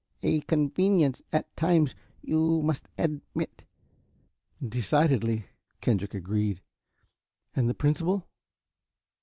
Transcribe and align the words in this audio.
A 0.23 0.39
convenience 0.41 1.21
at 1.31 1.55
times, 1.55 1.93
you 2.23 2.63
must 2.63 2.87
admit." 2.97 3.65
"Decidedly," 4.67 5.45
Kendrick 5.79 6.15
agreed. 6.15 6.63
"And 7.55 7.69
the 7.69 7.75
principle?" 7.75 8.27